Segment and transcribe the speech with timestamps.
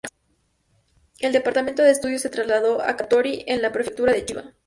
[1.19, 4.53] El departamento de estudios se trasladó a Katori en la Prefectura de Chiba.